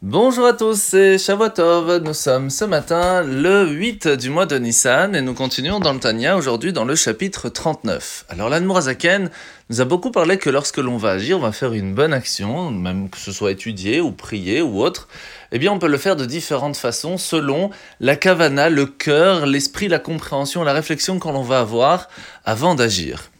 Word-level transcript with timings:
Bonjour 0.00 0.46
à 0.46 0.52
tous, 0.52 0.80
c'est 0.80 1.18
Shavuotov. 1.18 2.04
Nous 2.04 2.14
sommes 2.14 2.50
ce 2.50 2.64
matin 2.64 3.24
le 3.24 3.68
8 3.68 4.06
du 4.06 4.30
mois 4.30 4.46
de 4.46 4.56
Nissan 4.56 5.16
et 5.16 5.20
nous 5.20 5.34
continuons 5.34 5.80
dans 5.80 5.92
le 5.92 5.98
Tanya 5.98 6.36
aujourd'hui 6.36 6.72
dans 6.72 6.84
le 6.84 6.94
chapitre 6.94 7.48
39. 7.48 8.26
Alors 8.28 8.48
l'Anmorazaken 8.48 9.28
nous 9.70 9.80
a 9.80 9.84
beaucoup 9.84 10.12
parlé 10.12 10.38
que 10.38 10.50
lorsque 10.50 10.76
l'on 10.76 10.98
va 10.98 11.10
agir, 11.10 11.38
on 11.38 11.40
va 11.40 11.50
faire 11.50 11.72
une 11.72 11.94
bonne 11.94 12.12
action, 12.12 12.70
même 12.70 13.10
que 13.10 13.18
ce 13.18 13.32
soit 13.32 13.50
étudier 13.50 14.00
ou 14.00 14.12
prier 14.12 14.62
ou 14.62 14.80
autre, 14.80 15.08
eh 15.50 15.58
bien 15.58 15.72
on 15.72 15.80
peut 15.80 15.88
le 15.88 15.98
faire 15.98 16.14
de 16.14 16.26
différentes 16.26 16.76
façons 16.76 17.18
selon 17.18 17.70
la 17.98 18.14
kavana, 18.14 18.70
le 18.70 18.86
cœur, 18.86 19.46
l'esprit, 19.46 19.88
la 19.88 19.98
compréhension, 19.98 20.62
la 20.62 20.74
réflexion 20.74 21.18
qu'on 21.18 21.42
va 21.42 21.58
avoir 21.58 22.08
avant 22.44 22.76
d'agir. 22.76 23.32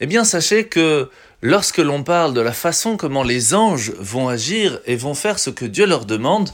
Eh 0.00 0.06
bien 0.06 0.24
sachez 0.24 0.66
que 0.66 1.10
lorsque 1.42 1.78
l'on 1.78 2.02
parle 2.02 2.34
de 2.34 2.40
la 2.40 2.52
façon 2.52 2.96
comment 2.96 3.22
les 3.22 3.54
anges 3.54 3.92
vont 3.98 4.28
agir 4.28 4.80
et 4.86 4.96
vont 4.96 5.14
faire 5.14 5.38
ce 5.38 5.50
que 5.50 5.64
Dieu 5.64 5.86
leur 5.86 6.04
demande, 6.04 6.50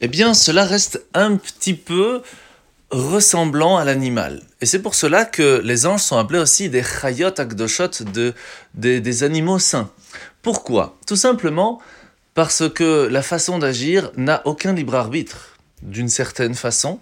eh 0.00 0.08
bien 0.08 0.34
cela 0.34 0.64
reste 0.64 1.04
un 1.14 1.36
petit 1.36 1.74
peu 1.74 2.22
ressemblant 2.90 3.78
à 3.78 3.84
l'animal. 3.84 4.42
Et 4.60 4.66
c'est 4.66 4.82
pour 4.82 4.94
cela 4.94 5.24
que 5.24 5.60
les 5.64 5.86
anges 5.86 6.02
sont 6.02 6.18
appelés 6.18 6.38
aussi 6.38 6.68
des 6.68 6.82
chayot 6.82 7.28
akdoshot, 7.38 8.04
de, 8.12 8.34
des, 8.74 9.00
des 9.00 9.22
animaux 9.22 9.58
saints. 9.58 9.90
Pourquoi? 10.42 10.96
Tout 11.06 11.16
simplement 11.16 11.80
parce 12.34 12.68
que 12.68 13.08
la 13.10 13.22
façon 13.22 13.58
d'agir 13.58 14.10
n'a 14.16 14.42
aucun 14.46 14.72
libre 14.72 14.94
arbitre. 14.94 15.56
D'une 15.82 16.08
certaine 16.08 16.54
façon, 16.54 17.00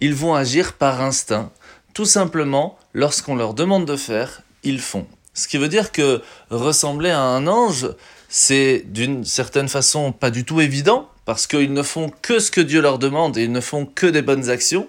ils 0.00 0.14
vont 0.14 0.34
agir 0.34 0.74
par 0.74 1.00
instinct. 1.00 1.50
Tout 1.94 2.04
simplement, 2.04 2.78
lorsqu'on 2.92 3.36
leur 3.36 3.54
demande 3.54 3.86
de 3.86 3.96
faire, 3.96 4.42
ils 4.62 4.80
font. 4.80 5.06
Ce 5.38 5.46
qui 5.46 5.56
veut 5.56 5.68
dire 5.68 5.92
que 5.92 6.20
ressembler 6.50 7.10
à 7.10 7.20
un 7.20 7.46
ange, 7.46 7.88
c'est 8.28 8.82
d'une 8.86 9.24
certaine 9.24 9.68
façon 9.68 10.10
pas 10.10 10.30
du 10.30 10.44
tout 10.44 10.60
évident, 10.60 11.08
parce 11.26 11.46
qu'ils 11.46 11.72
ne 11.72 11.84
font 11.84 12.10
que 12.22 12.40
ce 12.40 12.50
que 12.50 12.60
Dieu 12.60 12.80
leur 12.80 12.98
demande 12.98 13.38
et 13.38 13.44
ils 13.44 13.52
ne 13.52 13.60
font 13.60 13.86
que 13.86 14.06
des 14.06 14.20
bonnes 14.20 14.50
actions. 14.50 14.88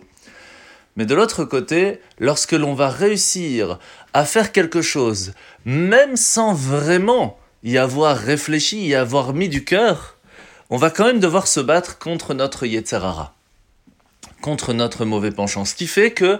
Mais 0.95 1.05
de 1.05 1.13
l'autre 1.13 1.45
côté, 1.45 2.01
lorsque 2.17 2.53
l'on 2.53 2.73
va 2.73 2.89
réussir 2.89 3.77
à 4.13 4.25
faire 4.25 4.51
quelque 4.51 4.81
chose, 4.81 5.33
même 5.65 6.17
sans 6.17 6.55
vraiment 6.55 7.37
y 7.61 7.77
avoir 7.77 8.17
réfléchi, 8.17 8.87
y 8.87 8.95
avoir 8.95 9.33
mis 9.33 9.49
du 9.49 9.63
cœur, 9.63 10.17
on 10.71 10.77
va 10.77 10.89
quand 10.89 11.05
même 11.05 11.19
devoir 11.19 11.45
se 11.45 11.59
battre 11.59 11.99
contre 11.99 12.33
notre 12.33 12.65
Yetzerara, 12.65 13.35
contre 14.41 14.73
notre 14.73 15.05
mauvais 15.05 15.31
penchant. 15.31 15.63
Ce 15.63 15.75
qui 15.75 15.85
fait 15.85 16.11
que 16.11 16.39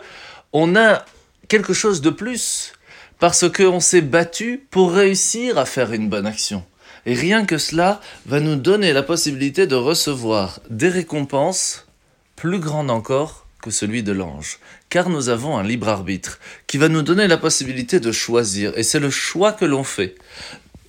on 0.52 0.76
a 0.76 1.06
quelque 1.48 1.74
chose 1.74 2.02
de 2.02 2.10
plus 2.10 2.74
parce 3.20 3.50
qu'on 3.50 3.80
s'est 3.80 4.02
battu 4.02 4.66
pour 4.72 4.94
réussir 4.94 5.58
à 5.58 5.66
faire 5.66 5.94
une 5.94 6.10
bonne 6.10 6.26
action. 6.26 6.64
Et 7.06 7.14
rien 7.14 7.46
que 7.46 7.58
cela 7.58 8.02
va 8.26 8.40
nous 8.40 8.56
donner 8.56 8.94
la 8.94 9.04
possibilité 9.04 9.68
de 9.68 9.76
recevoir 9.76 10.60
des 10.70 10.90
récompenses 10.90 11.88
plus 12.36 12.60
grandes 12.60 12.92
encore 12.92 13.46
que 13.62 13.72
celui 13.72 14.04
de 14.04 14.12
l'ange. 14.12 14.60
Car 14.90 15.10
nous 15.10 15.30
avons 15.30 15.58
un 15.58 15.64
libre 15.64 15.90
arbitre 15.90 16.40
qui 16.68 16.78
va 16.78 16.88
nous 16.88 17.02
donner 17.02 17.28
la 17.28 17.38
possibilité 17.38 18.00
de 18.00 18.12
choisir. 18.12 18.78
Et 18.78 18.84
c'est 18.84 19.00
le 19.00 19.10
choix 19.10 19.52
que 19.52 19.66
l'on 19.66 19.84
fait. 19.84 20.16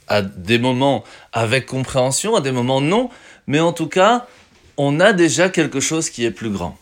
À 0.08 0.22
des 0.22 0.58
moments 0.58 1.04
avec 1.32 1.66
compréhension, 1.66 2.36
à 2.36 2.40
des 2.40 2.52
moments 2.52 2.80
non. 2.80 3.10
Mais 3.46 3.60
en 3.60 3.72
tout 3.72 3.88
cas, 3.88 4.26
on 4.76 5.00
a 5.00 5.12
déjà 5.12 5.48
quelque 5.48 5.80
chose 5.80 6.10
qui 6.10 6.24
est 6.24 6.30
plus 6.30 6.50
grand. 6.50 6.78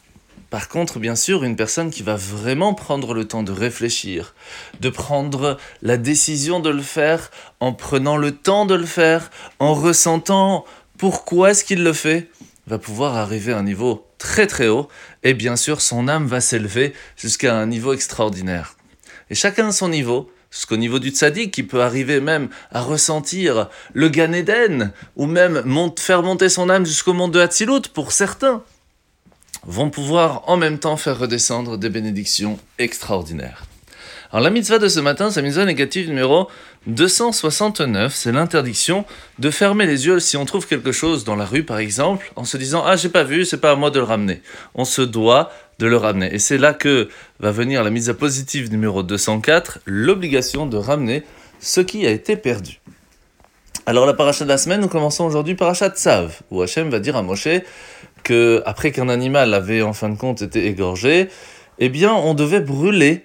Par 0.50 0.68
contre, 0.68 0.98
bien 0.98 1.14
sûr, 1.14 1.44
une 1.44 1.56
personne 1.56 1.90
qui 1.90 2.02
va 2.02 2.16
vraiment 2.16 2.72
prendre 2.72 3.12
le 3.12 3.26
temps 3.26 3.42
de 3.42 3.52
réfléchir, 3.52 4.34
de 4.80 4.88
prendre 4.88 5.58
la 5.82 5.98
décision 5.98 6.60
de 6.60 6.70
le 6.70 6.82
faire 6.82 7.30
en 7.60 7.74
prenant 7.74 8.16
le 8.16 8.32
temps 8.32 8.64
de 8.64 8.74
le 8.74 8.86
faire, 8.86 9.30
en 9.58 9.74
ressentant 9.74 10.64
pourquoi 10.96 11.50
est-ce 11.50 11.64
qu'il 11.64 11.82
le 11.82 11.92
fait, 11.92 12.30
va 12.66 12.78
pouvoir 12.78 13.16
arriver 13.16 13.52
à 13.52 13.58
un 13.58 13.62
niveau 13.62 14.06
très 14.16 14.46
très 14.46 14.68
haut. 14.68 14.88
Et 15.22 15.34
bien 15.34 15.56
sûr 15.56 15.80
son 15.82 16.08
âme 16.08 16.26
va 16.26 16.40
s'élever 16.40 16.94
jusqu'à 17.16 17.54
un 17.54 17.66
niveau 17.66 17.92
extraordinaire. 17.92 18.76
Et 19.28 19.34
chacun 19.34 19.68
à 19.68 19.72
son 19.72 19.90
niveau, 19.90 20.30
jusqu'au 20.50 20.78
niveau 20.78 20.98
du 20.98 21.10
tzaddik 21.10 21.50
qui 21.50 21.62
peut 21.62 21.82
arriver 21.82 22.20
même 22.20 22.48
à 22.72 22.80
ressentir 22.80 23.68
le 23.92 24.08
Gan 24.08 24.32
Eden 24.32 24.92
ou 25.16 25.26
même 25.26 25.62
faire 25.98 26.22
monter 26.22 26.48
son 26.48 26.70
âme 26.70 26.86
jusqu'au 26.86 27.12
monde 27.12 27.32
de 27.32 27.40
Hatzilut 27.40 27.88
pour 27.92 28.12
certains 28.12 28.62
vont 29.68 29.90
pouvoir 29.90 30.44
en 30.46 30.56
même 30.56 30.78
temps 30.78 30.96
faire 30.96 31.18
redescendre 31.18 31.76
des 31.76 31.90
bénédictions 31.90 32.58
extraordinaires. 32.78 33.64
Alors 34.32 34.42
la 34.42 34.50
mitzvah 34.50 34.78
de 34.78 34.88
ce 34.88 34.98
matin, 34.98 35.30
c'est 35.30 35.40
la 35.40 35.46
mitzvah 35.46 35.66
négative 35.66 36.08
numéro 36.08 36.48
269, 36.86 38.14
c'est 38.14 38.32
l'interdiction 38.32 39.04
de 39.38 39.50
fermer 39.50 39.84
les 39.84 40.06
yeux 40.06 40.20
si 40.20 40.38
on 40.38 40.46
trouve 40.46 40.66
quelque 40.66 40.90
chose 40.90 41.24
dans 41.24 41.36
la 41.36 41.44
rue 41.44 41.64
par 41.64 41.78
exemple, 41.78 42.32
en 42.34 42.44
se 42.44 42.56
disant 42.56 42.82
ah 42.86 42.96
j'ai 42.96 43.10
pas 43.10 43.24
vu, 43.24 43.44
c'est 43.44 43.60
pas 43.60 43.72
à 43.72 43.76
moi 43.76 43.90
de 43.90 43.98
le 43.98 44.06
ramener. 44.06 44.40
On 44.74 44.86
se 44.86 45.02
doit 45.02 45.50
de 45.78 45.86
le 45.86 45.98
ramener. 45.98 46.34
Et 46.34 46.38
c'est 46.38 46.58
là 46.58 46.72
que 46.72 47.10
va 47.38 47.50
venir 47.50 47.84
la 47.84 47.90
mitzvah 47.90 48.14
positive 48.14 48.70
numéro 48.70 49.02
204, 49.02 49.80
l'obligation 49.84 50.64
de 50.64 50.78
ramener 50.78 51.24
ce 51.60 51.82
qui 51.82 52.06
a 52.06 52.10
été 52.10 52.36
perdu. 52.36 52.80
Alors 53.88 54.04
la 54.04 54.12
paracha 54.12 54.44
de 54.44 54.50
la 54.50 54.58
semaine, 54.58 54.82
nous 54.82 54.88
commençons 54.88 55.24
aujourd'hui 55.24 55.54
paracha 55.54 55.88
de 55.88 55.96
Sav, 55.96 56.40
où 56.50 56.60
Hachem 56.60 56.90
va 56.90 57.00
dire 57.00 57.16
à 57.16 57.22
Moshe 57.22 57.48
après 58.66 58.92
qu'un 58.92 59.08
animal 59.08 59.54
avait 59.54 59.82
en 59.82 59.92
fin 59.92 60.08
de 60.08 60.16
compte 60.16 60.42
été 60.42 60.66
égorgé, 60.66 61.28
eh 61.78 61.88
bien 61.88 62.14
on 62.14 62.34
devait 62.34 62.60
brûler 62.60 63.24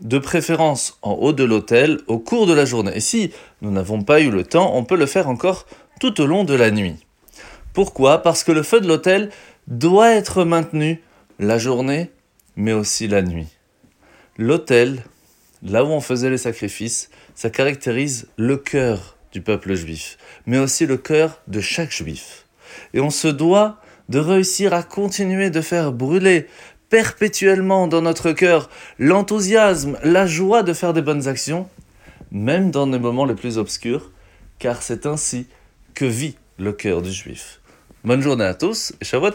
de 0.00 0.18
préférence 0.18 0.98
en 1.02 1.12
haut 1.12 1.32
de 1.32 1.44
l'autel 1.44 2.00
au 2.06 2.18
cours 2.18 2.46
de 2.46 2.52
la 2.52 2.64
journée. 2.64 2.92
Et 2.94 3.00
si 3.00 3.30
nous 3.62 3.70
n'avons 3.70 4.02
pas 4.02 4.20
eu 4.20 4.30
le 4.30 4.44
temps, 4.44 4.74
on 4.74 4.84
peut 4.84 4.96
le 4.96 5.06
faire 5.06 5.28
encore 5.28 5.66
tout 6.00 6.20
au 6.20 6.26
long 6.26 6.44
de 6.44 6.54
la 6.54 6.70
nuit. 6.70 6.96
Pourquoi? 7.72 8.22
Parce 8.22 8.44
que 8.44 8.52
le 8.52 8.62
feu 8.62 8.80
de 8.80 8.88
l'autel 8.88 9.30
doit 9.66 10.10
être 10.10 10.44
maintenu 10.44 11.02
la 11.38 11.58
journée, 11.58 12.10
mais 12.56 12.72
aussi 12.72 13.08
la 13.08 13.22
nuit. 13.22 13.48
L'autel, 14.36 15.02
là 15.62 15.84
où 15.84 15.88
on 15.88 16.00
faisait 16.00 16.30
les 16.30 16.38
sacrifices, 16.38 17.10
ça 17.34 17.50
caractérise 17.50 18.28
le 18.36 18.56
cœur 18.56 19.16
du 19.32 19.40
peuple 19.40 19.74
juif, 19.74 20.18
mais 20.46 20.58
aussi 20.58 20.86
le 20.86 20.96
cœur 20.96 21.40
de 21.48 21.60
chaque 21.60 21.90
juif. 21.90 22.46
Et 22.92 23.00
on 23.00 23.10
se 23.10 23.28
doit 23.28 23.78
de 24.08 24.18
réussir 24.18 24.74
à 24.74 24.82
continuer 24.82 25.50
de 25.50 25.60
faire 25.60 25.92
brûler 25.92 26.46
perpétuellement 26.88 27.88
dans 27.88 28.02
notre 28.02 28.32
cœur 28.32 28.70
l'enthousiasme, 28.98 29.98
la 30.04 30.26
joie 30.26 30.62
de 30.62 30.72
faire 30.72 30.92
des 30.92 31.02
bonnes 31.02 31.26
actions, 31.26 31.68
même 32.30 32.70
dans 32.70 32.86
les 32.86 32.98
moments 32.98 33.24
les 33.24 33.34
plus 33.34 33.58
obscurs, 33.58 34.10
car 34.58 34.82
c'est 34.82 35.06
ainsi 35.06 35.46
que 35.94 36.04
vit 36.04 36.36
le 36.58 36.72
cœur 36.72 37.02
du 37.02 37.12
juif. 37.12 37.60
Bonne 38.04 38.20
journée 38.20 38.44
à 38.44 38.54
tous 38.54 38.92
et 39.00 39.04
Shavuot 39.04 39.30